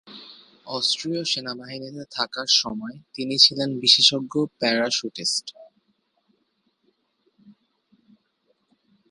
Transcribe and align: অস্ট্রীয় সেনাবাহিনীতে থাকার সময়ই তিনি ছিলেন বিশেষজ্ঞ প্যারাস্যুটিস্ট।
অস্ট্রীয় 0.67 1.21
সেনাবাহিনীতে 1.25 2.03
থাকার 2.11 2.49
সময়ই 2.61 2.99
তিনি 3.13 3.35
ছিলেন 3.37 3.69
বিশেষজ্ঞ 3.79 4.33
প্যারাস্যুটিস্ট। 4.59 5.45